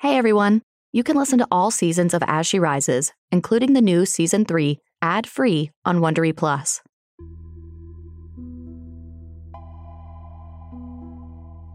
[0.00, 0.62] Hey everyone!
[0.94, 4.80] You can listen to all seasons of As She Rises, including the new season 3,
[5.02, 6.80] ad-free on Wondery Plus.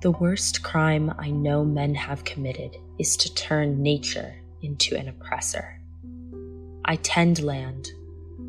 [0.02, 4.33] The worst crime I know men have committed is to turn nature
[4.63, 5.79] into an oppressor.
[6.83, 7.92] I tend land,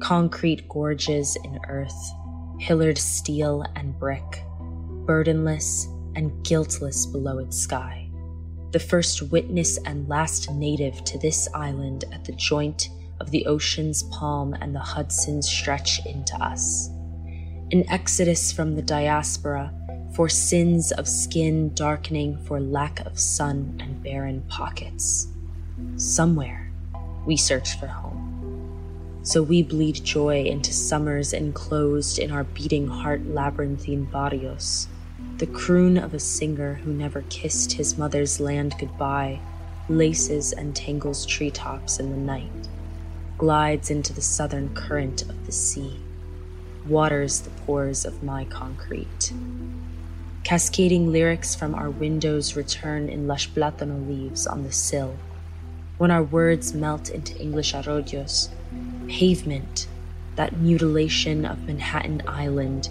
[0.00, 2.11] concrete gorges in earth,
[2.61, 4.43] pillared steel and brick,
[5.04, 8.05] burdenless and guiltless below its sky.
[8.73, 12.89] The first witness and last native to this island at the joint
[13.21, 16.89] of the ocean's palm and the Hudson's stretch into us.
[17.73, 19.73] An exodus from the diaspora
[20.14, 25.29] for sins of skin darkening for lack of sun and barren pockets.
[25.96, 26.71] Somewhere
[27.25, 29.21] we search for home.
[29.23, 34.89] So we bleed joy into summers enclosed in our beating heart labyrinthine barrios.
[35.39, 39.39] The croon of a singer who never kissed his mother's land goodbye
[39.86, 42.69] laces and tangles treetops in the night,
[43.37, 46.01] glides into the southern current of the sea,
[46.87, 49.34] waters the pores of my concrete.
[50.42, 55.17] Cascading lyrics from our windows return in lush platano leaves on the sill.
[55.98, 58.48] When our words melt into English arroyos,
[59.07, 59.87] pavement,
[60.37, 62.89] that mutilation of Manhattan Island,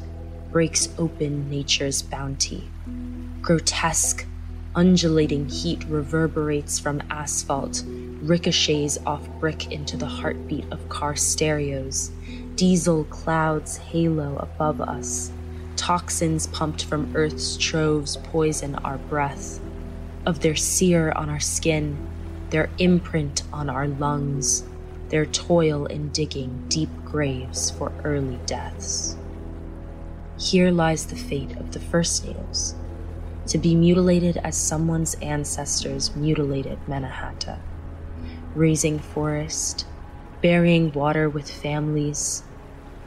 [0.55, 2.63] breaks open nature's bounty.
[3.41, 4.25] Grotesque,
[4.73, 7.83] undulating heat reverberates from asphalt,
[8.21, 12.09] ricochets off brick into the heartbeat of car stereos.
[12.55, 15.29] Diesel clouds halo above us.
[15.75, 19.59] Toxins pumped from Earth's troves poison our breath.
[20.25, 21.97] Of their sear on our skin,
[22.49, 24.63] their imprint on our lungs
[25.09, 29.17] their toil in digging deep graves for early deaths.
[30.37, 32.75] Here lies the fate of the First Natives
[33.47, 37.59] to be mutilated as someone's ancestors mutilated Mannahatta,
[38.53, 39.85] raising forest,
[40.41, 42.43] burying water with families,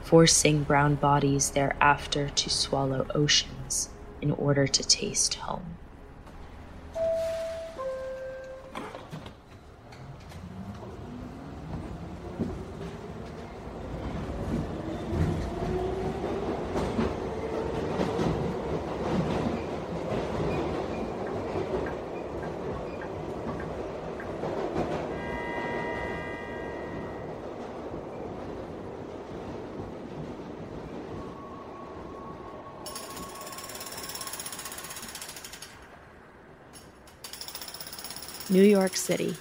[0.01, 3.89] forcing brown bodies thereafter to swallow oceans
[4.21, 5.78] in order to taste home.
[38.51, 39.35] New York City.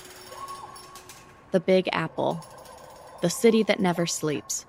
[1.52, 2.44] The Big Apple.
[3.22, 4.66] The city that never sleeps.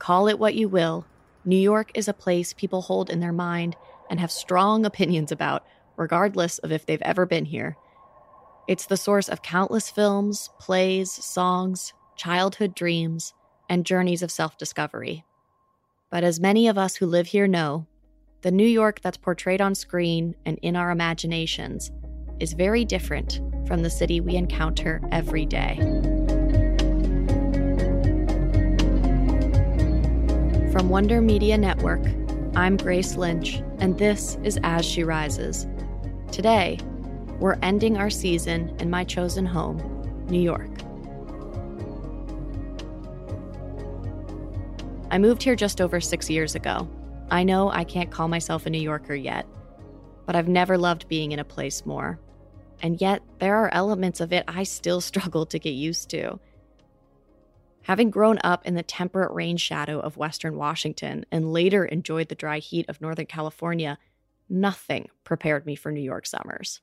[0.00, 1.06] Call it what you will,
[1.44, 3.76] New York is a place people hold in their mind
[4.10, 5.64] and have strong opinions about,
[5.96, 7.76] regardless of if they've ever been here.
[8.66, 13.32] It's the source of countless films, plays, songs, childhood dreams,
[13.68, 15.24] and journeys of self discovery.
[16.10, 17.86] But as many of us who live here know,
[18.42, 21.92] the New York that's portrayed on screen and in our imaginations
[22.40, 25.76] is very different from the city we encounter every day.
[30.72, 32.02] From Wonder Media Network,
[32.56, 35.66] I'm Grace Lynch, and this is As She Rises.
[36.32, 36.78] Today,
[37.38, 39.78] we're ending our season in my chosen home,
[40.28, 40.70] New York.
[45.10, 46.88] I moved here just over six years ago.
[47.30, 49.46] I know I can't call myself a New Yorker yet,
[50.26, 52.18] but I've never loved being in a place more.
[52.82, 56.38] And yet, there are elements of it I still struggle to get used to.
[57.82, 62.34] Having grown up in the temperate rain shadow of Western Washington and later enjoyed the
[62.34, 63.98] dry heat of Northern California,
[64.48, 66.80] nothing prepared me for New York summers.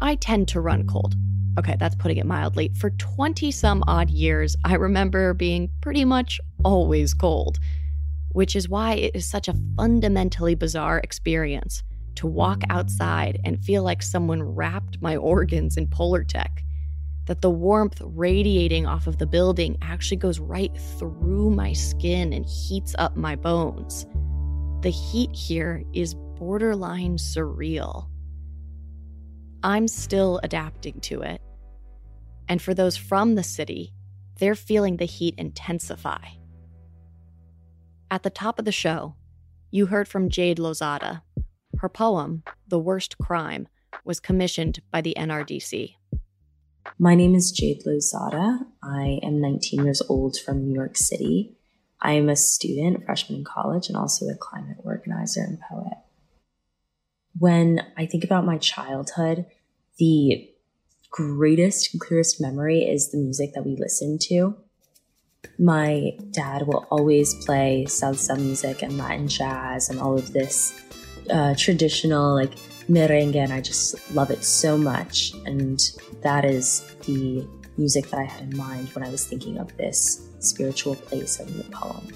[0.00, 1.14] I tend to run cold.
[1.58, 2.72] Okay, that's putting it mildly.
[2.78, 7.58] For 20 some odd years, I remember being pretty much always cold,
[8.34, 11.82] which is why it is such a fundamentally bizarre experience
[12.16, 16.62] to walk outside and feel like someone wrapped my organs in Polartec,
[17.26, 22.44] That the warmth radiating off of the building actually goes right through my skin and
[22.44, 24.04] heats up my bones.
[24.82, 28.08] The heat here is borderline surreal.
[29.62, 31.40] I'm still adapting to it.
[32.48, 33.94] And for those from the city,
[34.38, 36.26] they're feeling the heat intensify.
[38.10, 39.14] At the top of the show,
[39.70, 41.22] you heard from Jade Lozada,
[41.78, 43.68] her poem, The Worst Crime,
[44.04, 45.94] was commissioned by the NRDC.
[46.98, 48.66] My name is Jade Lozada.
[48.82, 51.56] I am 19 years old from New York City.
[52.00, 55.96] I am a student, freshman in college, and also a climate organizer and poet.
[57.38, 59.46] When I think about my childhood,
[59.98, 60.48] the
[61.10, 64.56] greatest clearest memory is the music that we listened to.
[65.58, 70.80] My dad will always play salsa music and Latin jazz and all of this
[71.30, 72.54] uh, traditional like
[72.88, 75.32] merengue, and I just love it so much.
[75.46, 75.80] And
[76.22, 77.46] that is the
[77.76, 81.56] music that I had in mind when I was thinking of this spiritual place in
[81.56, 82.08] the poem.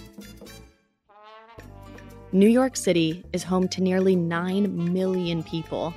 [2.32, 5.94] New York City is home to nearly 9 million people,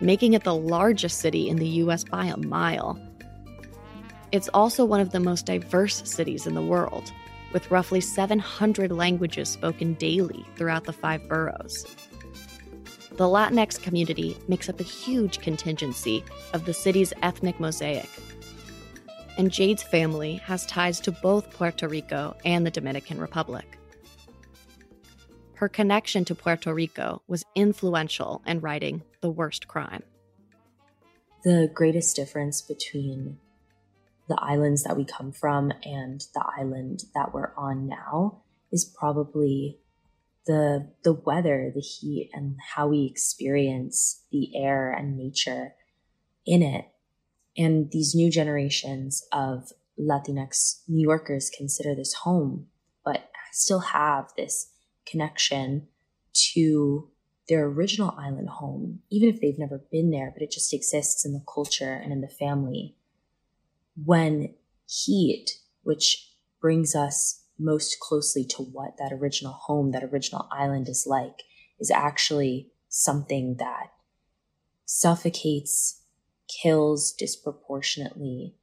[0.00, 2.98] making it the largest city in the US by a mile.
[4.30, 7.12] It's also one of the most diverse cities in the world,
[7.52, 11.86] with roughly 700 languages spoken daily throughout the five boroughs.
[13.12, 16.22] The Latinx community makes up a huge contingency
[16.52, 18.08] of the city's ethnic mosaic.
[19.38, 23.78] And Jade's family has ties to both Puerto Rico and the Dominican Republic.
[25.54, 30.02] Her connection to Puerto Rico was influential in writing The Worst Crime.
[31.44, 33.38] The greatest difference between
[34.28, 39.78] the islands that we come from and the island that we're on now is probably
[40.46, 45.74] the the weather, the heat, and how we experience the air and nature
[46.46, 46.86] in it.
[47.56, 52.66] And these new generations of Latinx New Yorkers consider this home,
[53.04, 54.70] but still have this
[55.06, 55.88] connection
[56.52, 57.08] to
[57.48, 61.32] their original island home, even if they've never been there, but it just exists in
[61.32, 62.94] the culture and in the family.
[64.04, 64.54] When
[64.86, 71.06] heat, which brings us most closely to what that original home, that original island is
[71.06, 71.42] like,
[71.80, 73.92] is actually something that
[74.84, 76.02] suffocates,
[76.48, 78.54] kills disproportionately,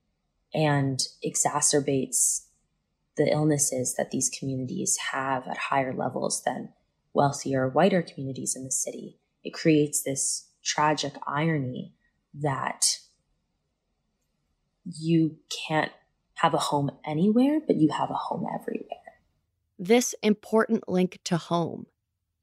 [0.53, 2.45] and exacerbates
[3.17, 6.69] the illnesses that these communities have at higher levels than
[7.13, 9.19] wealthier, whiter communities in the city.
[9.43, 11.93] It creates this tragic irony
[12.33, 12.99] that
[14.85, 15.37] you
[15.67, 15.91] can't
[16.35, 18.99] have a home anywhere, but you have a home everywhere.
[19.79, 21.87] This important link to home,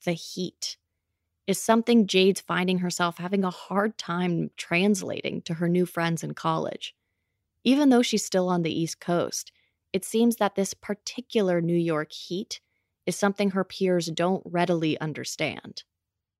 [0.04, 0.76] the heat,
[1.46, 6.34] is something Jade's finding herself having a hard time translating to her new friends in
[6.34, 6.94] college.
[7.64, 9.52] Even though she's still on the East Coast,
[9.92, 12.60] it seems that this particular New York heat
[13.06, 15.84] is something her peers don't readily understand.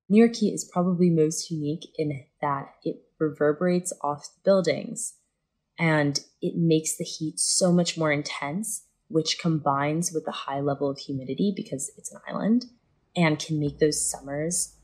[0.08, 5.14] New York heat is probably most unique in that it reverberates off the buildings
[5.78, 10.90] and it makes the heat so much more intense, which combines with the high level
[10.90, 12.66] of humidity because it's an island
[13.16, 14.76] and can make those summers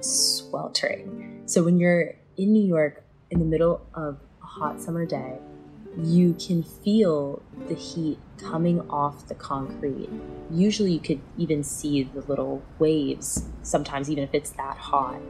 [0.00, 1.42] sweltering.
[1.46, 5.38] So when you're in New York in the middle of a hot summer day,
[5.98, 10.08] you can feel the heat coming off the concrete.
[10.50, 15.20] Usually, you could even see the little waves, sometimes, even if it's that hot.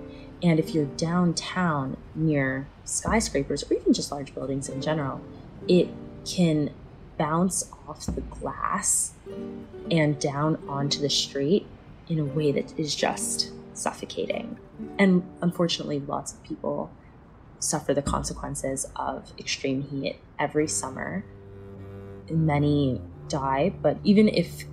[0.43, 5.21] And if you're downtown near skyscrapers or even just large buildings in general,
[5.69, 5.89] it
[6.25, 6.71] can
[7.19, 9.13] bounce off the glass
[9.91, 11.67] and down onto the street
[12.09, 14.59] in a way that is just suffocating.
[14.99, 16.91] And unfortunately, lots of people
[17.59, 21.25] suffer the consequences of extreme heat every summer.
[22.31, 24.65] Many die, but even if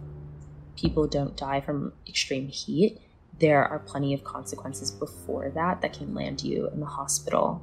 [0.78, 3.00] people don't die from extreme heat,
[3.40, 7.62] there are plenty of consequences before that that can land you in the hospital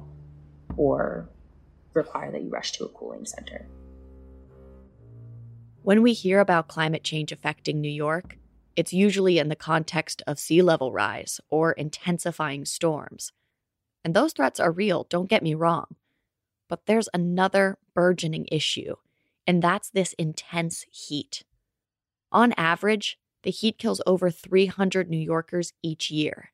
[0.77, 1.29] or
[1.93, 3.67] require that you rush to a cooling center.
[5.83, 8.37] When we hear about climate change affecting New York,
[8.75, 13.31] it's usually in the context of sea level rise or intensifying storms.
[14.03, 15.95] And those threats are real, don't get me wrong.
[16.67, 18.95] But there's another burgeoning issue,
[19.45, 21.43] and that's this intense heat.
[22.31, 26.51] On average, the heat kills over 300 New Yorkers each year.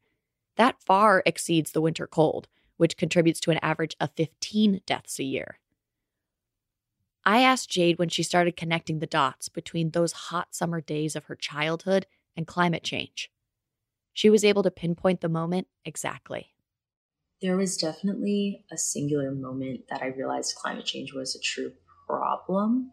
[0.57, 5.23] That far exceeds the winter cold, which contributes to an average of 15 deaths a
[5.23, 5.57] year.
[7.25, 11.25] I asked Jade when she started connecting the dots between those hot summer days of
[11.25, 12.05] her childhood
[12.37, 13.31] and climate change.
[14.13, 16.51] She was able to pinpoint the moment exactly
[17.41, 21.73] there was definitely a singular moment that I realized climate change was a true
[22.07, 22.91] problem.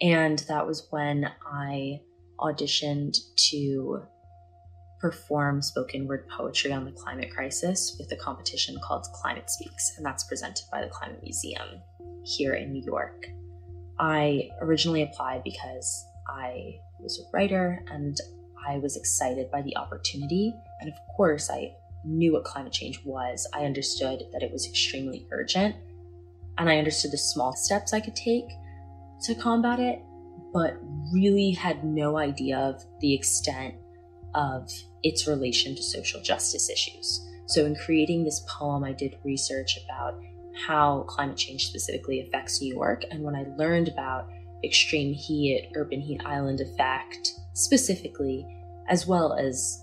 [0.00, 2.00] And that was when I
[2.40, 3.16] auditioned
[3.50, 4.02] to
[5.00, 10.04] perform spoken word poetry on the climate crisis with a competition called Climate Speaks, and
[10.04, 11.80] that's presented by the Climate Museum
[12.24, 13.26] here in New York.
[13.98, 18.16] I originally applied because I was a writer and
[18.66, 20.54] I was excited by the opportunity.
[20.80, 25.26] And of course, I knew what climate change was, I understood that it was extremely
[25.30, 25.76] urgent
[26.58, 28.48] and I understood the small steps I could take
[29.22, 30.00] to combat it,
[30.52, 30.76] but
[31.12, 33.74] really had no idea of the extent
[34.34, 34.70] of
[35.02, 37.26] its relation to social justice issues.
[37.46, 40.20] So, in creating this poem, I did research about
[40.66, 43.04] how climate change specifically affects New York.
[43.10, 44.28] And when I learned about
[44.64, 48.46] extreme heat, urban heat island effect specifically,
[48.88, 49.82] as well as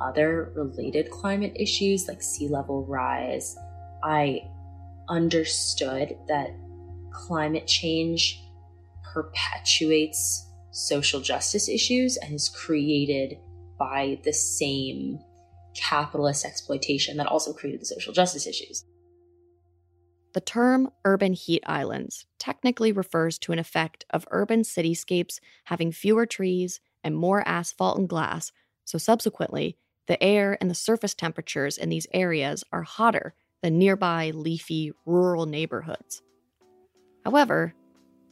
[0.00, 3.56] other related climate issues like sea level rise,
[4.02, 4.42] I
[5.08, 6.50] understood that
[7.12, 8.42] climate change
[9.14, 10.45] perpetuates
[10.76, 13.38] social justice issues and is created
[13.78, 15.18] by the same
[15.74, 18.84] capitalist exploitation that also created the social justice issues.
[20.34, 26.26] The term urban heat islands technically refers to an effect of urban cityscapes having fewer
[26.26, 28.52] trees and more asphalt and glass,
[28.84, 34.30] so subsequently, the air and the surface temperatures in these areas are hotter than nearby
[34.34, 36.22] leafy rural neighborhoods.
[37.24, 37.74] However,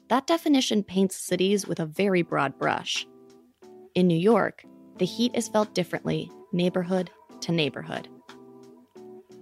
[0.09, 3.07] that definition paints cities with a very broad brush.
[3.95, 4.65] In New York,
[4.99, 8.09] the heat is felt differently neighborhood to neighborhood.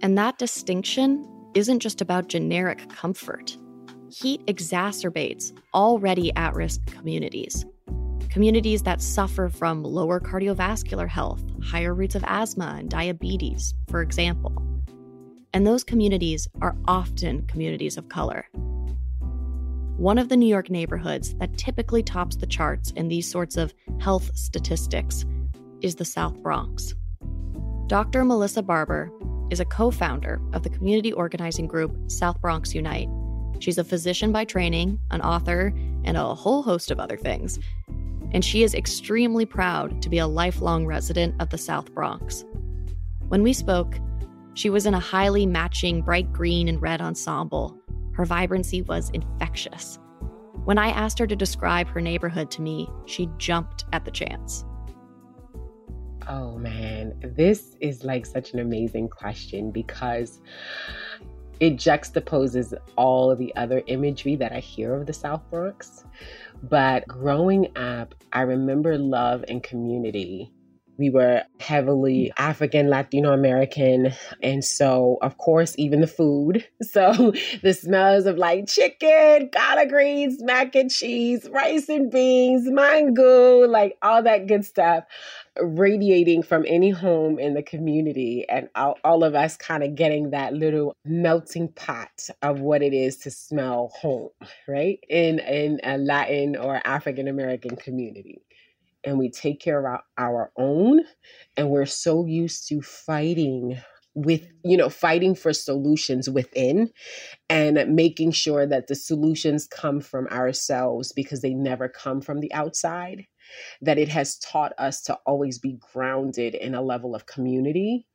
[0.01, 3.57] And that distinction isn't just about generic comfort.
[4.09, 7.65] Heat exacerbates already at risk communities.
[8.29, 14.51] Communities that suffer from lower cardiovascular health, higher rates of asthma and diabetes, for example.
[15.53, 18.47] And those communities are often communities of color.
[20.03, 23.73] One of the New York neighborhoods that typically tops the charts in these sorts of
[24.01, 25.23] health statistics
[25.79, 26.93] is the South Bronx.
[27.87, 28.25] Dr.
[28.25, 29.09] Melissa Barber
[29.49, 33.07] is a co founder of the community organizing group South Bronx Unite.
[33.59, 37.57] She's a physician by training, an author, and a whole host of other things.
[38.33, 42.43] And she is extremely proud to be a lifelong resident of the South Bronx.
[43.29, 43.97] When we spoke,
[44.53, 47.79] she was in a highly matching bright green and red ensemble.
[48.13, 49.99] Her vibrancy was infectious.
[50.65, 54.63] When I asked her to describe her neighborhood to me, she jumped at the chance.
[56.27, 60.39] Oh man, this is like such an amazing question because
[61.59, 66.05] it juxtaposes all the other imagery that I hear of the South Bronx.
[66.63, 70.52] But growing up, I remember love and community
[70.97, 74.13] we were heavily African, Latino American.
[74.41, 76.65] And so, of course, even the food.
[76.83, 77.33] So,
[77.63, 83.97] the smells of like chicken, collard greens, mac and cheese, rice and beans, mango, like
[84.03, 85.05] all that good stuff
[85.59, 88.45] radiating from any home in the community.
[88.47, 92.93] And all, all of us kind of getting that little melting pot of what it
[92.93, 94.29] is to smell home,
[94.67, 94.99] right?
[95.09, 98.43] In, in a Latin or African American community
[99.03, 101.01] and we take care of our, our own
[101.57, 103.79] and we're so used to fighting
[104.15, 106.89] with you know fighting for solutions within
[107.49, 112.53] and making sure that the solutions come from ourselves because they never come from the
[112.53, 113.25] outside
[113.81, 118.05] that it has taught us to always be grounded in a level of community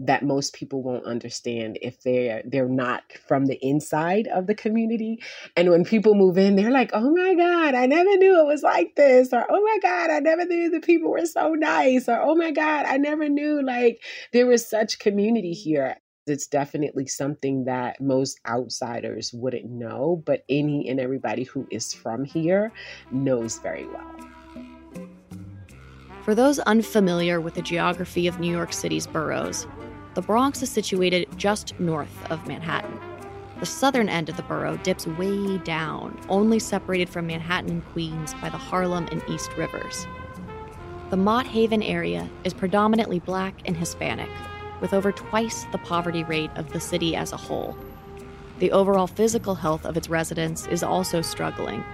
[0.00, 5.20] that most people won't understand if they're they're not from the inside of the community.
[5.56, 8.62] And when people move in they're like oh my god i never knew it was
[8.62, 12.20] like this or oh my god i never knew the people were so nice or
[12.20, 14.02] oh my god i never knew like
[14.32, 15.96] there was such community here.
[16.26, 22.24] It's definitely something that most outsiders wouldn't know but any and everybody who is from
[22.24, 22.70] here
[23.10, 25.08] knows very well.
[26.24, 29.66] For those unfamiliar with the geography of New York City's boroughs,
[30.18, 32.98] the Bronx is situated just north of Manhattan.
[33.60, 38.34] The southern end of the borough dips way down, only separated from Manhattan and Queens
[38.42, 40.08] by the Harlem and East Rivers.
[41.10, 44.28] The Mott Haven area is predominantly black and Hispanic,
[44.80, 47.76] with over twice the poverty rate of the city as a whole.
[48.58, 51.84] The overall physical health of its residents is also struggling,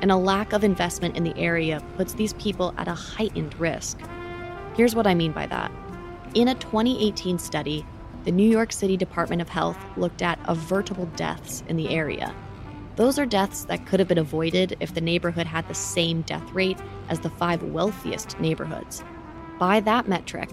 [0.00, 3.98] and a lack of investment in the area puts these people at a heightened risk.
[4.76, 5.70] Here's what I mean by that.
[6.36, 7.86] In a 2018 study,
[8.24, 12.34] the New York City Department of Health looked at avertable deaths in the area.
[12.96, 16.52] Those are deaths that could have been avoided if the neighborhood had the same death
[16.52, 16.76] rate
[17.08, 19.02] as the five wealthiest neighborhoods.
[19.58, 20.50] By that metric,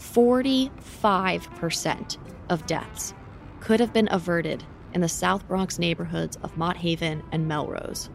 [0.00, 2.18] 45%
[2.48, 3.14] of deaths
[3.60, 8.10] could have been averted in the South Bronx neighborhoods of Mott Haven and Melrose.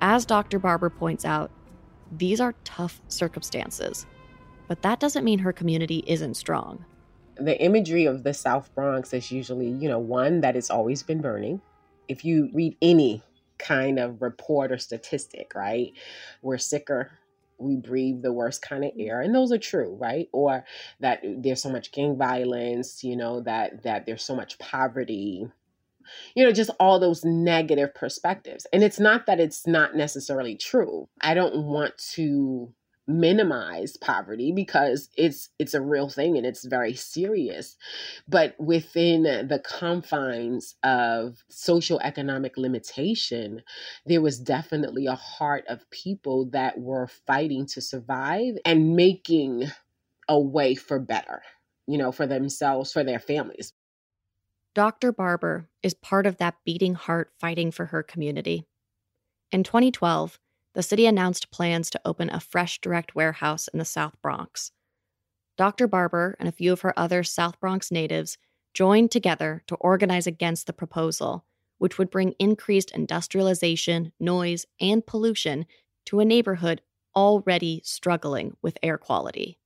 [0.00, 0.58] As Dr.
[0.58, 1.52] Barber points out,
[2.10, 4.04] these are tough circumstances
[4.68, 6.84] but that doesn't mean her community isn't strong.
[7.36, 11.20] The imagery of the South Bronx is usually, you know, one that it's always been
[11.20, 11.60] burning.
[12.08, 13.22] If you read any
[13.58, 15.92] kind of report or statistic, right,
[16.42, 17.10] we're sicker,
[17.58, 20.64] we breathe the worst kind of air and those are true right or
[21.00, 25.46] that there's so much gang violence you know that that there's so much poverty
[26.34, 31.08] you know just all those negative perspectives and it's not that it's not necessarily true
[31.20, 32.72] i don't want to
[33.06, 37.76] minimize poverty because it's it's a real thing and it's very serious
[38.26, 43.62] but within the confines of social economic limitation
[44.06, 49.64] there was definitely a heart of people that were fighting to survive and making
[50.28, 51.42] a way for better
[51.86, 53.74] you know for themselves for their families
[54.74, 55.12] Dr.
[55.12, 58.64] Barber is part of that beating heart fighting for her community.
[59.52, 60.40] In 2012,
[60.74, 64.72] the city announced plans to open a Fresh Direct warehouse in the South Bronx.
[65.56, 65.86] Dr.
[65.86, 68.38] Barber and a few of her other South Bronx natives
[68.72, 71.44] joined together to organize against the proposal,
[71.78, 75.66] which would bring increased industrialization, noise, and pollution
[76.06, 76.82] to a neighborhood
[77.14, 79.58] already struggling with air quality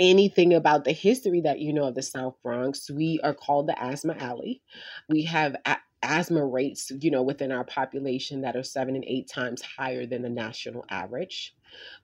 [0.00, 3.80] anything about the history that you know of the South Bronx, we are called the
[3.80, 4.62] Asthma Alley.
[5.08, 5.54] We have
[6.02, 10.22] asthma rates, you know, within our population that are seven and eight times higher than
[10.22, 11.54] the national average.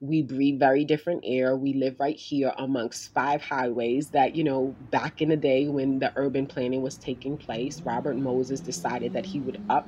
[0.01, 1.55] We breathe very different air.
[1.55, 5.99] We live right here amongst five highways that, you know, back in the day when
[5.99, 9.87] the urban planning was taking place, Robert Moses decided that he would up,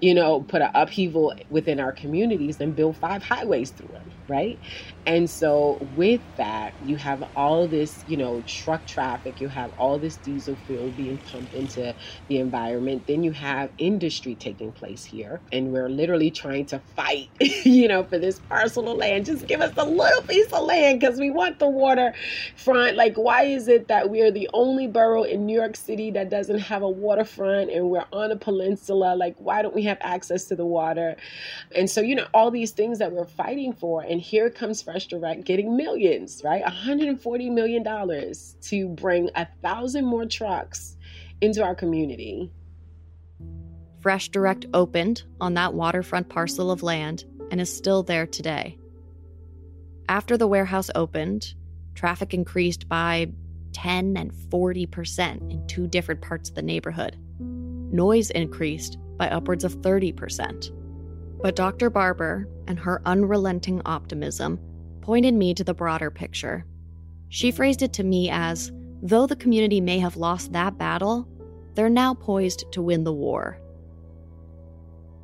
[0.00, 4.58] you know, put an upheaval within our communities and build five highways through them, right?
[5.06, 9.98] And so with that, you have all this, you know, truck traffic, you have all
[9.98, 11.94] this diesel fuel being pumped into
[12.28, 13.06] the environment.
[13.06, 15.40] Then you have industry taking place here.
[15.52, 19.26] And we're literally trying to fight, you know, for this parcel of land land.
[19.26, 22.96] Just give us a little piece of land because we want the waterfront.
[22.96, 26.30] Like, why is it that we are the only borough in New York City that
[26.30, 29.14] doesn't have a waterfront and we're on a peninsula?
[29.16, 31.16] Like, why don't we have access to the water?
[31.74, 34.02] And so, you know, all these things that we're fighting for.
[34.02, 36.64] And here comes Fresh Direct getting millions, right?
[36.64, 37.84] $140 million
[38.62, 40.96] to bring a thousand more trucks
[41.40, 42.50] into our community.
[44.00, 48.76] Fresh Direct opened on that waterfront parcel of land and is still there today.
[50.08, 51.54] After the warehouse opened,
[51.94, 53.32] traffic increased by
[53.72, 57.16] 10 and 40% in two different parts of the neighborhood.
[57.38, 60.70] Noise increased by upwards of 30%.
[61.42, 61.90] But Dr.
[61.90, 64.58] Barber and her unrelenting optimism
[65.00, 66.64] pointed me to the broader picture.
[67.28, 68.70] She phrased it to me as
[69.02, 71.28] though the community may have lost that battle,
[71.74, 73.58] they're now poised to win the war.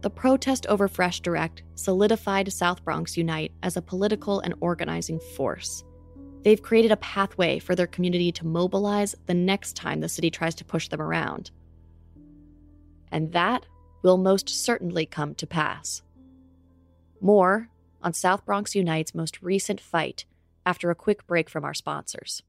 [0.00, 5.82] The protest over Fresh Direct solidified South Bronx Unite as a political and organizing force.
[6.44, 10.54] They've created a pathway for their community to mobilize the next time the city tries
[10.56, 11.50] to push them around.
[13.11, 13.66] And that
[14.02, 16.02] will most certainly come to pass.
[17.20, 17.68] More
[18.00, 20.26] on South Bronx Unite's most recent fight
[20.64, 22.44] after a quick break from our sponsors.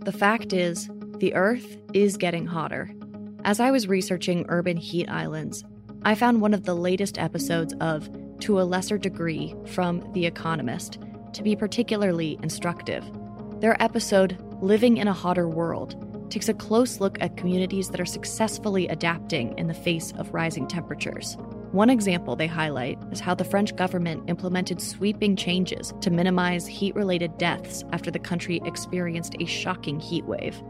[0.00, 2.94] The fact is, the Earth is getting hotter
[3.44, 5.64] as I was researching urban heat islands,
[6.02, 8.08] I found one of the latest episodes of
[8.40, 10.98] To a Lesser Degree from The Economist
[11.32, 13.04] to be particularly instructive.
[13.60, 18.06] Their episode, Living in a Hotter World, takes a close look at communities that are
[18.06, 21.36] successfully adapting in the face of rising temperatures.
[21.72, 26.94] One example they highlight is how the French government implemented sweeping changes to minimize heat
[26.94, 30.62] related deaths after the country experienced a shocking heat wave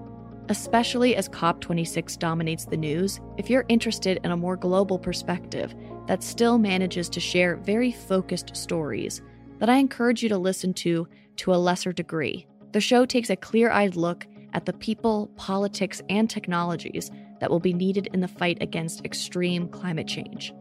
[0.50, 5.72] especially as COP26 dominates the news, if you're interested in a more global perspective
[6.08, 9.22] that still manages to share very focused stories,
[9.60, 12.48] then I encourage you to listen to to a lesser degree.
[12.72, 17.60] The show takes a clear eyed look at the people, politics, and technologies that will
[17.60, 20.52] be needed in the fight against extreme climate change.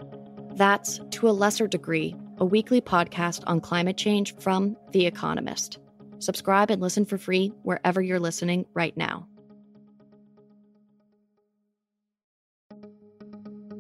[0.54, 5.80] That's To a Lesser Degree, a weekly podcast on climate change from The Economist.
[6.20, 9.28] Subscribe and listen for free wherever you're listening right now.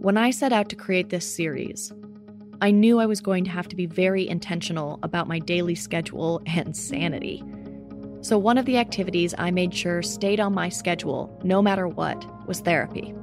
[0.01, 1.91] When I set out to create this series,
[2.61, 6.41] I knew I was going to have to be very intentional about my daily schedule
[6.45, 7.43] and sanity.
[8.21, 12.25] So, one of the activities I made sure stayed on my schedule, no matter what,
[12.47, 13.13] was therapy.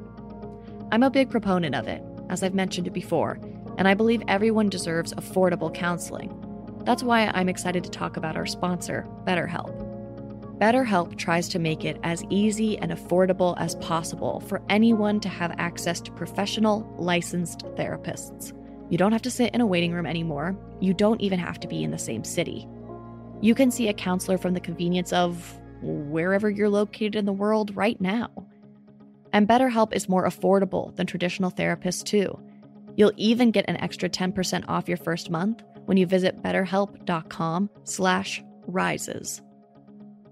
[0.93, 3.41] I'm a big proponent of it, as I've mentioned before,
[3.79, 6.31] and I believe everyone deserves affordable counseling.
[6.85, 9.76] That's why I'm excited to talk about our sponsor, BetterHelp.
[10.59, 15.55] BetterHelp tries to make it as easy and affordable as possible for anyone to have
[15.59, 18.55] access to professional, licensed therapists.
[18.89, 20.57] You don't have to sit in a waiting room anymore.
[20.81, 22.67] You don't even have to be in the same city.
[23.43, 27.77] You can see a counselor from the convenience of wherever you're located in the world
[27.77, 28.31] right now.
[29.35, 32.41] And BetterHelp is more affordable than traditional therapists too.
[32.97, 39.43] You'll even get an extra 10% off your first month when you visit betterhelp.com/rises.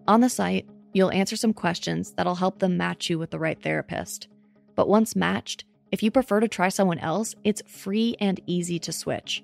[0.06, 3.60] On the site, you'll answer some questions that'll help them match you with the right
[3.62, 4.28] therapist.
[4.74, 8.92] But once matched, if you prefer to try someone else, it's free and easy to
[8.92, 9.42] switch.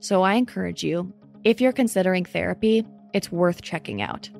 [0.00, 1.12] So I encourage you,
[1.44, 4.30] If you're considering therapy, it's worth checking out.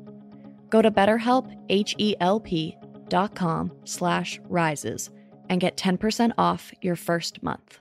[0.70, 5.10] Go to betterhelp, H-E-L-P dot com slash rises
[5.48, 7.80] and get 10% off your first month.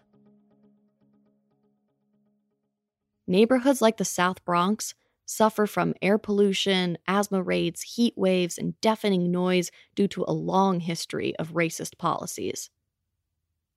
[3.27, 4.93] Neighborhoods like the South Bronx
[5.31, 10.81] suffer from air pollution, asthma rates, heat waves, and deafening noise due to a long
[10.81, 12.69] history of racist policies.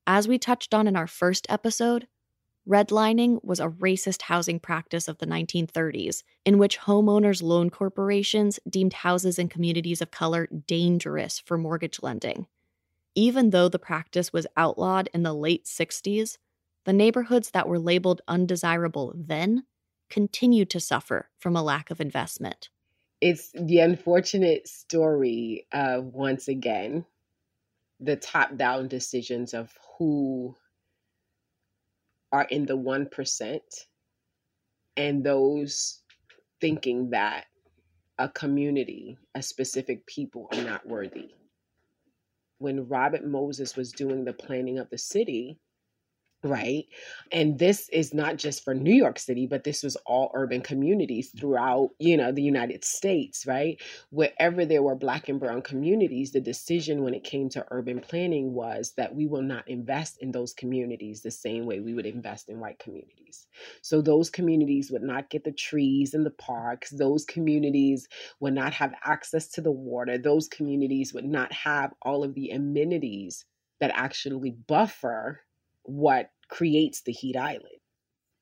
[0.05, 2.07] As we touched on in our first episode,
[2.67, 8.93] redlining was a racist housing practice of the 1930s in which homeowners loan corporations deemed
[8.93, 12.47] houses in communities of color dangerous for mortgage lending.
[13.15, 16.37] Even though the practice was outlawed in the late 60s,
[16.83, 19.63] the neighborhoods that were labeled undesirable then
[20.09, 22.69] continued to suffer from a lack of investment.
[23.21, 27.05] It's the unfortunate story of once again
[27.99, 30.55] the top down decisions of who
[32.31, 33.59] are in the 1%
[34.97, 36.01] and those
[36.59, 37.45] thinking that
[38.17, 41.33] a community, a specific people are not worthy.
[42.57, 45.59] When Robert Moses was doing the planning of the city,
[46.45, 46.85] right?
[47.31, 51.31] And this is not just for New York City, but this was all urban communities
[51.37, 53.81] throughout, you know, the United States, right?
[54.11, 58.53] Wherever there were black and brown communities, the decision when it came to urban planning
[58.53, 62.47] was that we will not invest in those communities the same way we would invest
[62.47, 63.47] in white communities.
[63.81, 68.07] So those communities would not get the trees and the parks, those communities
[68.39, 72.51] would not have access to the water, those communities would not have all of the
[72.51, 73.45] amenities
[73.79, 75.41] that actually buffer
[75.83, 77.79] what creates the heat island.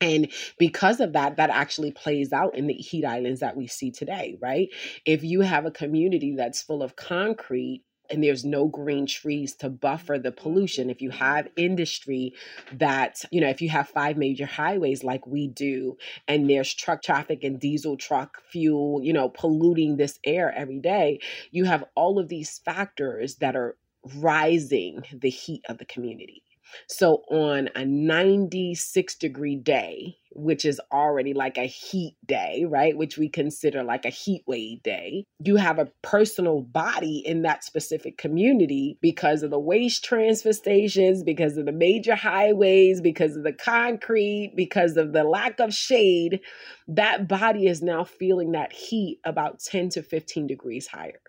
[0.01, 3.91] And because of that, that actually plays out in the heat islands that we see
[3.91, 4.67] today, right?
[5.05, 9.69] If you have a community that's full of concrete, and there's no green trees to
[9.69, 10.89] buffer the pollution.
[10.89, 12.33] If you have industry
[12.73, 17.01] that, you know, if you have five major highways like we do, and there's truck
[17.01, 21.19] traffic and diesel truck fuel, you know, polluting this air every day,
[21.51, 23.77] you have all of these factors that are
[24.15, 26.43] rising the heat of the community.
[26.87, 32.97] So on a 96 degree day, which is already like a heat day, right?
[32.97, 35.25] Which we consider like a heat wave day.
[35.39, 41.23] You have a personal body in that specific community because of the waste transfer stations,
[41.23, 46.41] because of the major highways, because of the concrete, because of the lack of shade.
[46.87, 51.19] That body is now feeling that heat about 10 to 15 degrees higher.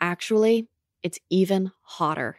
[0.00, 0.68] Actually,
[1.02, 2.38] it's even hotter.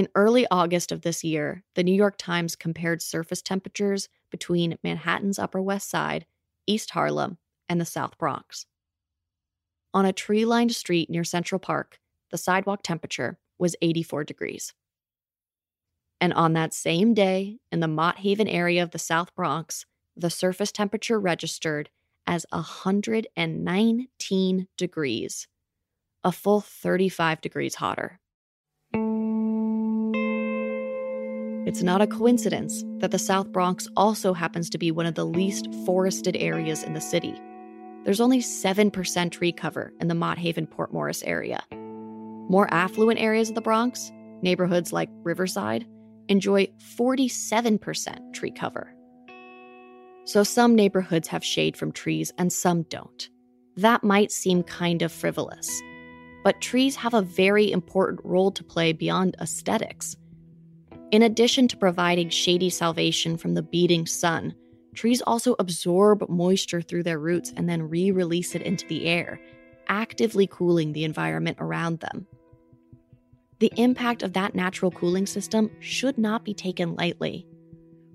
[0.00, 5.38] In early August of this year, the New York Times compared surface temperatures between Manhattan's
[5.38, 6.24] Upper West Side,
[6.66, 7.36] East Harlem,
[7.68, 8.64] and the South Bronx.
[9.92, 14.72] On a tree lined street near Central Park, the sidewalk temperature was 84 degrees.
[16.18, 19.84] And on that same day, in the Mott Haven area of the South Bronx,
[20.16, 21.90] the surface temperature registered
[22.26, 25.46] as 119 degrees,
[26.24, 28.18] a full 35 degrees hotter.
[31.70, 35.24] It's not a coincidence that the South Bronx also happens to be one of the
[35.24, 37.40] least forested areas in the city.
[38.02, 41.62] There's only 7% tree cover in the Mott Haven Port Morris area.
[41.70, 44.10] More affluent areas of the Bronx,
[44.42, 45.86] neighborhoods like Riverside,
[46.28, 46.66] enjoy
[46.98, 48.92] 47% tree cover.
[50.24, 53.28] So some neighborhoods have shade from trees and some don't.
[53.76, 55.70] That might seem kind of frivolous.
[56.42, 60.16] But trees have a very important role to play beyond aesthetics.
[61.12, 64.54] In addition to providing shady salvation from the beating sun,
[64.94, 69.40] trees also absorb moisture through their roots and then re release it into the air,
[69.88, 72.28] actively cooling the environment around them.
[73.58, 77.44] The impact of that natural cooling system should not be taken lightly.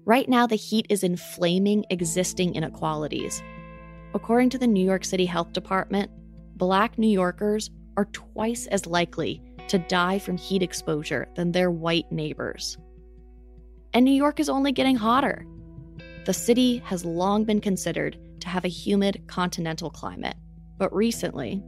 [0.05, 3.43] Right now, the heat is inflaming existing inequalities.
[4.13, 6.09] According to the New York City Health Department,
[6.55, 12.09] Black New Yorkers are twice as likely to die from heat exposure than their white
[12.09, 12.77] neighbors
[13.95, 15.45] and New York is only getting hotter.
[16.25, 20.35] The city has long been considered to have a humid continental climate,
[20.77, 21.63] but recently,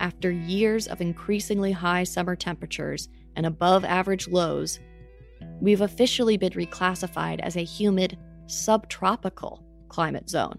[0.00, 4.80] after years of increasingly high summer temperatures and above average lows,
[5.60, 10.58] we've officially been reclassified as a humid subtropical climate zone.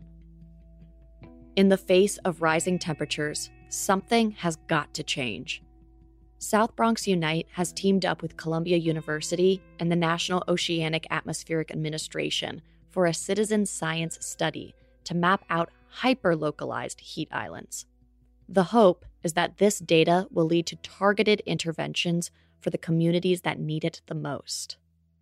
[1.58, 5.64] In the face of rising temperatures, something has got to change.
[6.42, 12.62] South Bronx Unite has teamed up with Columbia University and the National Oceanic Atmospheric Administration
[12.90, 14.74] for a citizen science study
[15.04, 17.86] to map out hyper-localized heat islands.
[18.48, 23.60] The hope is that this data will lead to targeted interventions for the communities that
[23.60, 24.78] need it the most.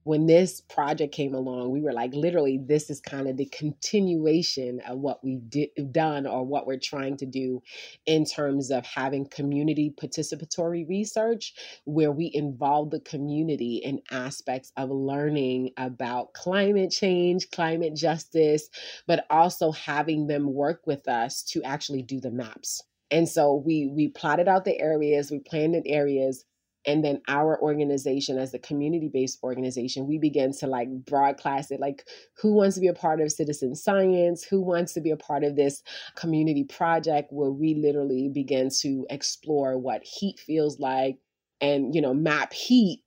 [0.08, 4.80] When this project came along, we were like, literally, this is kind of the continuation
[4.88, 7.62] of what we've di- done or what we're trying to do
[8.06, 14.90] in terms of having community participatory research where we involve the community in aspects of
[14.90, 18.70] learning about climate change, climate justice,
[19.08, 22.82] but also having them work with us to actually do the maps.
[23.12, 26.46] And so we we plotted out the areas, we planned in areas,
[26.88, 32.08] and then our organization as a community-based organization we began to like broadcast it like
[32.42, 35.44] who wants to be a part of citizen science who wants to be a part
[35.44, 35.84] of this
[36.16, 41.18] community project where we literally begin to explore what heat feels like
[41.62, 43.04] and you know map heat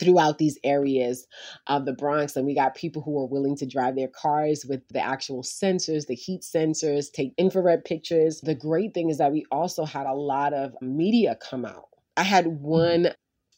[0.00, 1.26] throughout these areas
[1.66, 2.34] of the Bronx.
[2.34, 6.06] And we got people who are willing to drive their cars with the actual sensors,
[6.06, 8.40] the heat sensors, take infrared pictures.
[8.40, 12.22] The great thing is that we also had a lot of media come out I
[12.22, 12.62] had mm-hmm.
[12.62, 13.08] one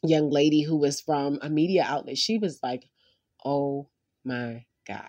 [0.02, 2.18] young lady who was from a media outlet.
[2.18, 2.88] She was like,
[3.44, 3.88] "Oh
[4.24, 5.08] my god,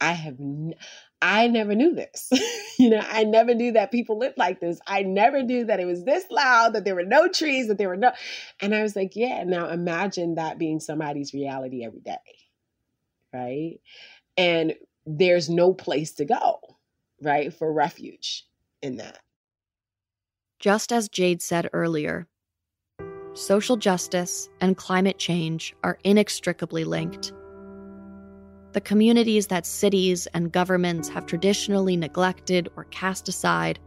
[0.00, 0.74] I have, n-
[1.20, 2.30] I never knew this.
[2.78, 4.80] you know, I never knew that people lived like this.
[4.86, 7.88] I never knew that it was this loud, that there were no trees, that there
[7.88, 8.12] were no."
[8.60, 12.16] And I was like, "Yeah." Now imagine that being somebody's reality every day,
[13.32, 13.80] right?
[14.36, 14.74] And
[15.06, 16.60] there's no place to go,
[17.22, 18.46] right, for refuge
[18.82, 19.18] in that.
[20.58, 22.28] Just as Jade said earlier,
[23.34, 27.32] social justice, and climate change are inextricably linked.
[28.72, 33.78] The communities that cities and governments have traditionally neglected or cast aside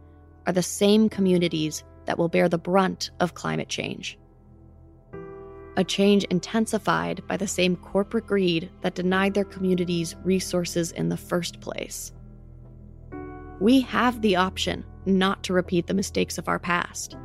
[0.46, 4.18] are the same communities that will bear the brunt of climate change.
[5.76, 11.16] A change intensified by the same corporate greed that denied their communities resources in the
[11.16, 12.12] first place.
[13.60, 17.16] We have the option not to repeat the mistakes of our past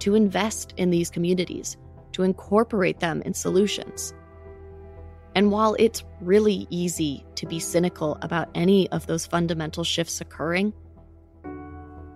[0.00, 1.76] to invest in these communities,
[2.12, 4.14] to incorporate them in solutions.
[5.34, 10.72] And while it's really easy to be cynical about any of those fundamental shifts occurring,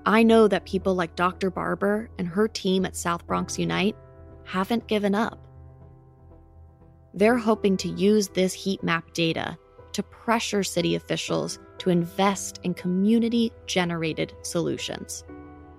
[0.07, 1.51] I know that people like Dr.
[1.51, 3.97] Barber and her team at South Bronx Unite
[4.45, 5.39] haven't given up.
[7.13, 9.59] They're hoping to use this heat map data
[9.93, 15.25] to pressure city officials to invest in community generated solutions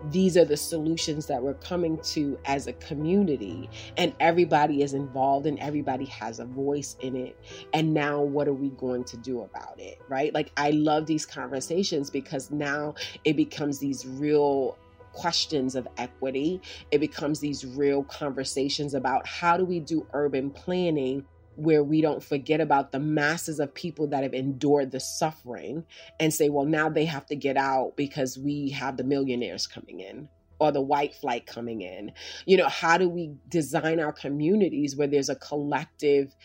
[0.09, 5.45] these are the solutions that we're coming to as a community and everybody is involved
[5.45, 7.37] and everybody has a voice in it.
[7.73, 10.33] And now what are we going to do about it right?
[10.33, 14.77] Like i love these conversations because now it becomes these real
[15.13, 16.61] questions of equity.
[16.91, 22.23] It becomes these real conversations about how do we do urban planning where we don't
[22.23, 25.85] forget about the masses of people that have endured the suffering
[26.19, 29.99] and say, well, now they have to get out because we have the millionaires coming
[29.99, 32.11] in or the white flight coming in.
[32.45, 36.35] You know, how do we design our communities where there's a collective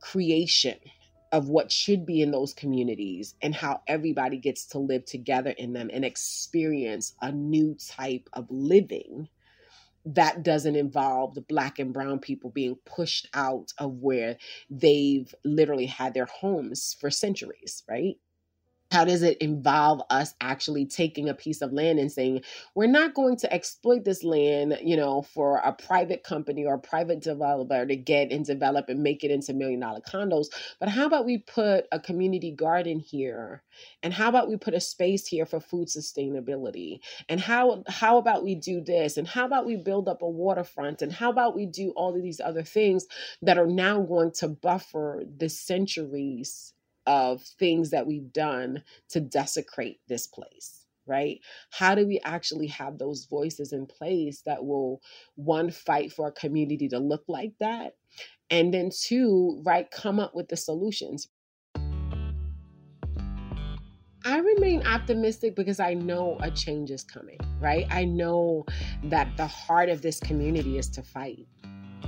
[0.00, 0.76] creation?
[1.32, 5.72] Of what should be in those communities and how everybody gets to live together in
[5.72, 9.28] them and experience a new type of living
[10.06, 14.36] that doesn't involve the black and brown people being pushed out of where
[14.70, 18.16] they've literally had their homes for centuries, right?
[18.92, 22.42] How does it involve us actually taking a piece of land and saying,
[22.74, 26.78] we're not going to exploit this land, you know, for a private company or a
[26.80, 30.46] private developer to get and develop and make it into million dollar condos,
[30.80, 33.62] but how about we put a community garden here?
[34.02, 37.00] And how about we put a space here for food sustainability?
[37.28, 39.16] And how how about we do this?
[39.16, 41.02] And how about we build up a waterfront?
[41.02, 43.06] And how about we do all of these other things
[43.42, 46.74] that are now going to buffer the centuries
[47.06, 51.40] of things that we've done to desecrate this place right?
[51.70, 55.00] How do we actually have those voices in place that will,
[55.36, 57.94] one, fight for a community to look like that?
[58.50, 61.28] And then, two, right, come up with the solutions.
[64.24, 67.86] I remain optimistic because I know a change is coming, right?
[67.90, 68.64] I know
[69.04, 71.46] that the heart of this community is to fight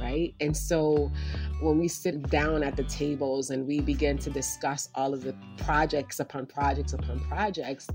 [0.01, 0.35] right?
[0.41, 1.11] And so
[1.61, 5.35] when we sit down at the tables and we begin to discuss all of the
[5.59, 7.89] projects upon projects upon projects,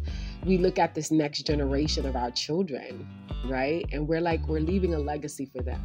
[0.46, 3.08] we look at this next generation of our children,
[3.46, 3.86] right?
[3.92, 5.82] And we're like, we're leaving a legacy for them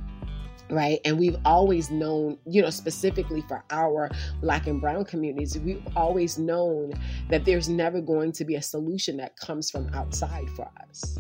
[0.71, 5.83] right and we've always known you know specifically for our black and brown communities we've
[5.97, 6.93] always known
[7.31, 11.17] that there's never going to be a solution that comes from outside for us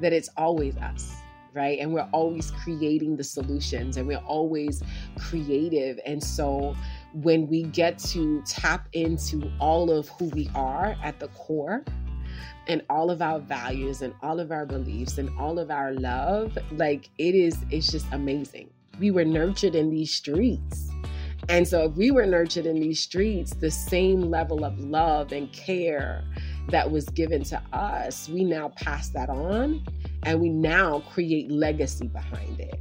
[0.00, 1.14] that it's always us
[1.58, 1.80] right?
[1.80, 4.80] And we're always creating the solutions and we're always
[5.18, 5.98] creative.
[6.06, 6.76] And so
[7.12, 11.84] when we get to tap into all of who we are at the core,
[12.68, 16.56] and all of our values and all of our beliefs and all of our love
[16.72, 18.68] like it is it's just amazing
[19.00, 20.90] we were nurtured in these streets
[21.48, 25.50] And so, if we were nurtured in these streets, the same level of love and
[25.52, 26.22] care
[26.68, 29.82] that was given to us, we now pass that on
[30.28, 32.78] and we now create legacy behind it.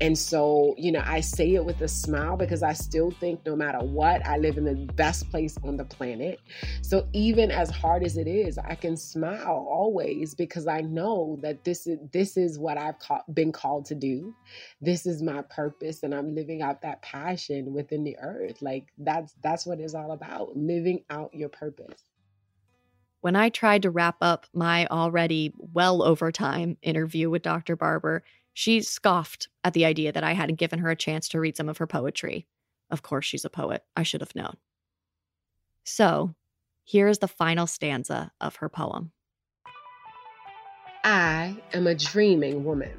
[0.00, 3.54] And so, you know, I say it with a smile because I still think no
[3.54, 6.40] matter what, I live in the best place on the planet.
[6.80, 11.64] So even as hard as it is, I can smile always because I know that
[11.64, 14.34] this is this is what I've ca- been called to do.
[14.80, 18.62] This is my purpose and I'm living out that passion within the earth.
[18.62, 22.09] Like that's that's what it's all about, living out your purpose.
[23.20, 27.76] When I tried to wrap up my already well over time interview with Dr.
[27.76, 28.22] Barber,
[28.54, 31.68] she scoffed at the idea that I hadn't given her a chance to read some
[31.68, 32.46] of her poetry.
[32.90, 33.84] Of course, she's a poet.
[33.94, 34.56] I should have known.
[35.84, 36.34] So,
[36.84, 39.12] here is the final stanza of her poem
[41.04, 42.92] I am a dreaming woman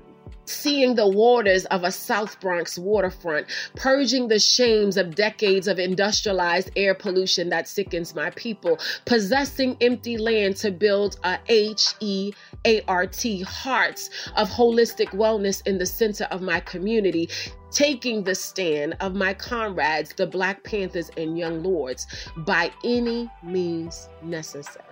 [0.46, 6.72] seeing the waters of a South Bronx waterfront, purging the shames of decades of industrialized
[6.76, 12.34] air pollution that sickens my people, possessing empty land to build a H E
[12.66, 17.30] A R T hearts of holistic wellness in the center of my community,
[17.72, 24.10] taking the stand of my comrades, the Black Panthers and Young Lords, by any means
[24.22, 24.86] necessary.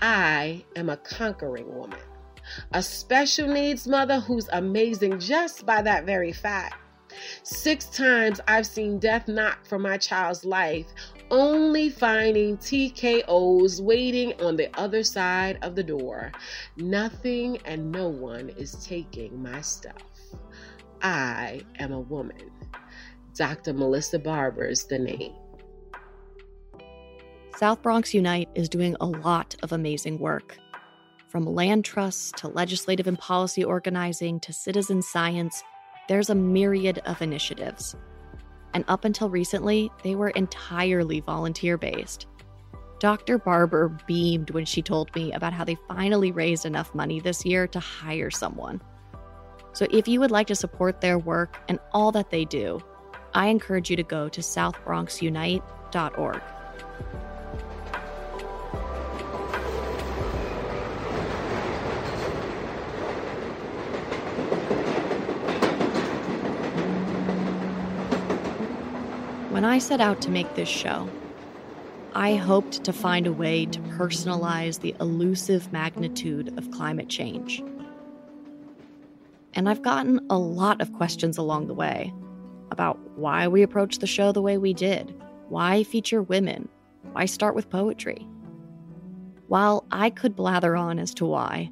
[0.00, 1.98] I am a conquering woman
[2.72, 6.76] a special needs mother who's amazing just by that very fact.
[7.42, 10.86] Six times I've seen death knock for my child's life,
[11.30, 16.32] only finding TKOs waiting on the other side of the door.
[16.76, 20.02] Nothing and no one is taking my stuff.
[21.02, 22.50] I am a woman.
[23.34, 23.74] Dr.
[23.74, 25.34] Melissa Barber's the name.
[27.56, 30.58] South Bronx Unite is doing a lot of amazing work.
[31.28, 35.64] From land trusts to legislative and policy organizing to citizen science,
[36.08, 37.96] there's a myriad of initiatives.
[38.74, 42.28] And up until recently, they were entirely volunteer based.
[43.00, 43.38] Dr.
[43.38, 47.66] Barber beamed when she told me about how they finally raised enough money this year
[47.68, 48.80] to hire someone.
[49.72, 52.80] So if you would like to support their work and all that they do,
[53.34, 56.42] I encourage you to go to southbronxunite.org.
[69.56, 71.08] When I set out to make this show,
[72.12, 77.64] I hoped to find a way to personalize the elusive magnitude of climate change.
[79.54, 82.12] And I've gotten a lot of questions along the way
[82.70, 86.68] about why we approached the show the way we did, why feature women,
[87.12, 88.28] why start with poetry.
[89.48, 91.70] While I could blather on as to why,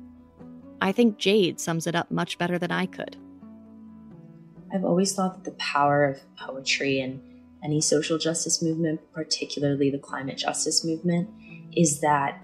[0.80, 3.18] I think Jade sums it up much better than I could.
[4.72, 7.20] I've always thought that the power of poetry and
[7.64, 11.28] any social justice movement, particularly the climate justice movement,
[11.74, 12.42] is that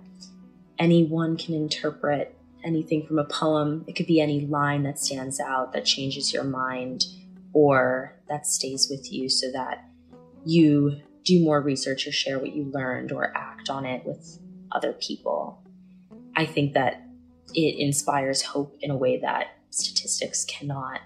[0.79, 3.85] anyone can interpret anything from a poem.
[3.87, 7.05] It could be any line that stands out that changes your mind
[7.53, 9.85] or that stays with you so that
[10.45, 14.39] you do more research or share what you learned or act on it with
[14.73, 15.63] other people.
[16.37, 17.03] I think that
[17.55, 21.01] it inspires hope in a way that statistics cannot.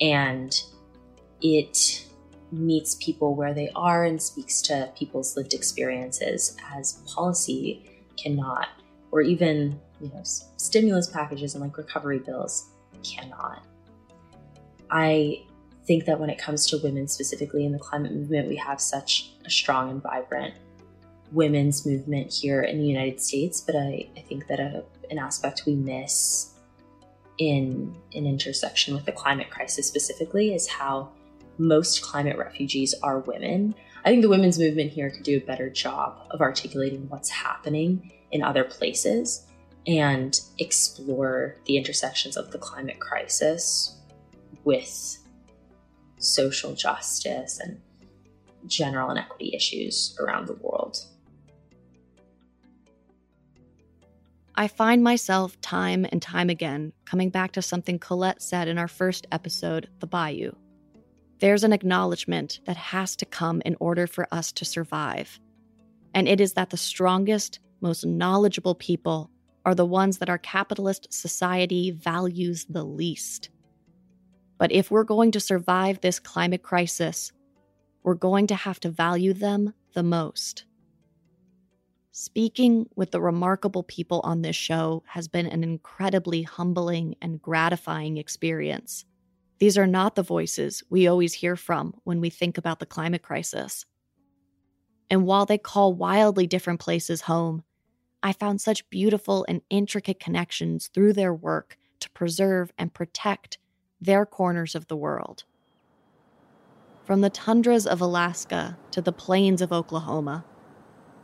[0.00, 0.54] And
[1.40, 2.05] it
[2.52, 8.68] meets people where they are and speaks to people's lived experiences as policy cannot,
[9.10, 10.22] or even you know
[10.56, 12.70] stimulus packages and like recovery bills
[13.02, 13.64] cannot.
[14.90, 15.42] I
[15.86, 19.32] think that when it comes to women specifically in the climate movement, we have such
[19.44, 20.54] a strong and vibrant
[21.32, 25.64] women's movement here in the United States, but I, I think that a, an aspect
[25.66, 26.52] we miss
[27.38, 31.10] in an intersection with the climate crisis specifically is how
[31.58, 33.74] most climate refugees are women.
[34.04, 38.12] I think the women's movement here could do a better job of articulating what's happening
[38.30, 39.46] in other places
[39.86, 43.96] and explore the intersections of the climate crisis
[44.64, 45.18] with
[46.18, 47.80] social justice and
[48.66, 50.98] general inequity issues around the world.
[54.58, 58.88] I find myself time and time again coming back to something Colette said in our
[58.88, 60.52] first episode, The Bayou.
[61.38, 65.38] There's an acknowledgement that has to come in order for us to survive.
[66.14, 69.30] And it is that the strongest, most knowledgeable people
[69.66, 73.50] are the ones that our capitalist society values the least.
[74.58, 77.32] But if we're going to survive this climate crisis,
[78.02, 80.64] we're going to have to value them the most.
[82.12, 88.16] Speaking with the remarkable people on this show has been an incredibly humbling and gratifying
[88.16, 89.04] experience.
[89.58, 93.22] These are not the voices we always hear from when we think about the climate
[93.22, 93.86] crisis.
[95.08, 97.62] And while they call wildly different places home,
[98.22, 103.58] I found such beautiful and intricate connections through their work to preserve and protect
[104.00, 105.44] their corners of the world.
[107.04, 110.44] From the tundras of Alaska to the plains of Oklahoma,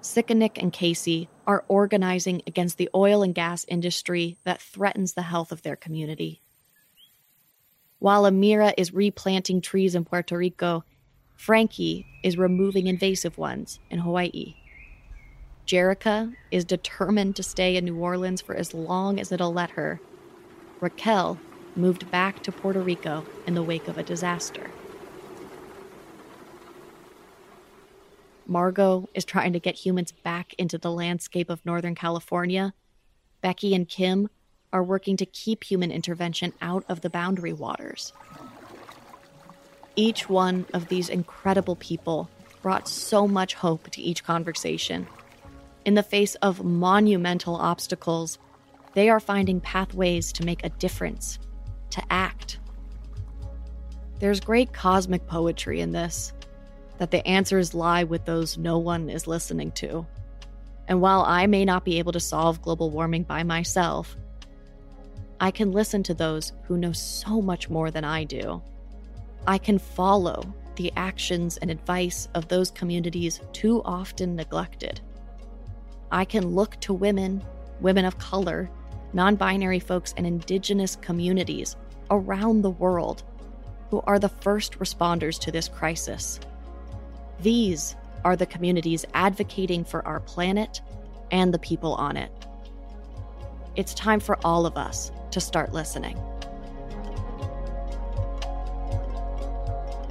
[0.01, 5.53] Siqiñiq and Casey are organizing against the oil and gas industry that threatens the health
[5.53, 6.42] of their community.
[8.03, 10.83] While Amira is replanting trees in Puerto Rico,
[11.37, 14.57] Frankie is removing invasive ones in Hawaii.
[15.69, 20.01] Jerica is determined to stay in New Orleans for as long as it'll let her.
[20.81, 21.39] Raquel
[21.77, 24.73] moved back to Puerto Rico in the wake of a disaster.
[28.49, 32.75] Margot is trying to get humans back into the landscape of Northern California.
[33.43, 34.29] Becky and Kim
[34.73, 38.13] are working to keep human intervention out of the boundary waters.
[39.97, 42.31] Each one of these incredible people
[42.63, 45.07] brought so much hope to each conversation.
[45.85, 48.39] In the face of monumental obstacles,
[48.95, 51.39] they are finding pathways to make a difference,
[51.91, 52.59] to act.
[54.21, 56.33] There's great cosmic poetry in this,
[56.99, 60.07] that the answers lie with those no one is listening to.
[60.87, 64.17] And while I may not be able to solve global warming by myself,
[65.41, 68.63] I can listen to those who know so much more than I do.
[69.47, 75.01] I can follow the actions and advice of those communities too often neglected.
[76.11, 77.43] I can look to women,
[77.81, 78.71] women of color,
[79.13, 81.77] non binary folks, and indigenous communities
[82.11, 83.25] around the world
[83.91, 86.41] who are the first responders to this crisis.
[87.41, 90.81] These are the communities advocating for our planet
[91.31, 92.31] and the people on it.
[93.75, 96.21] It's time for all of us to start listening.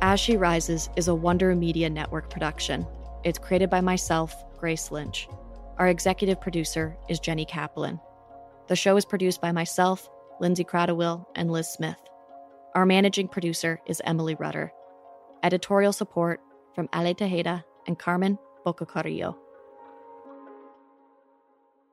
[0.02, 2.88] As She Rises is a Wonder Media Network production.
[3.24, 5.28] It's created by myself, Grace Lynch.
[5.78, 8.00] Our executive producer is Jenny Kaplan.
[8.68, 10.10] The show is produced by myself,
[10.40, 12.00] Lindsey Kratochwil, and Liz Smith.
[12.74, 14.72] Our managing producer is Emily Rudder.
[15.44, 16.40] Editorial support
[16.74, 19.38] from Ale Tejeda and Carmen Borca-Carrillo.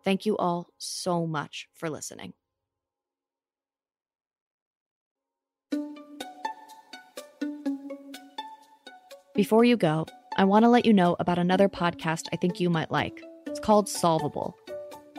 [0.09, 2.33] Thank you all so much for listening.
[9.35, 10.07] Before you go,
[10.39, 13.21] I want to let you know about another podcast I think you might like.
[13.47, 14.57] It's called Solvable.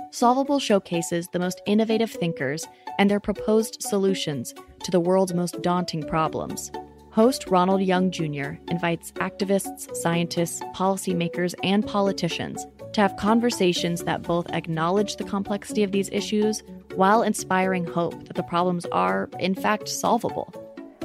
[0.09, 2.65] Solvable showcases the most innovative thinkers
[2.97, 6.71] and their proposed solutions to the world's most daunting problems.
[7.11, 8.53] Host Ronald Young Jr.
[8.69, 12.65] invites activists, scientists, policymakers, and politicians
[12.99, 16.63] to have conversations that both acknowledge the complexity of these issues
[16.95, 20.53] while inspiring hope that the problems are, in fact, solvable.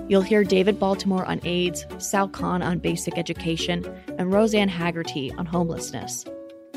[0.08, 3.84] You'll hear David Baltimore on AIDS, Sal Khan on basic education,
[4.18, 6.24] and Roseanne Haggerty on homelessness.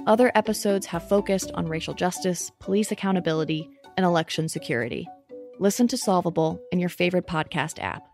[0.06, 5.08] Other episodes have focused on racial justice, police accountability, and election security.
[5.58, 8.08] Listen to Solvable in your favorite podcast app.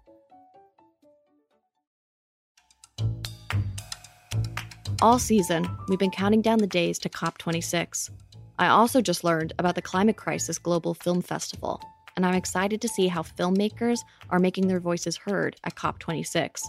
[5.03, 8.09] All season, we've been counting down the days to COP26.
[8.57, 11.81] I also just learned about the Climate Crisis Global Film Festival,
[12.15, 13.99] and I'm excited to see how filmmakers
[14.29, 16.61] are making their voices heard at COP26.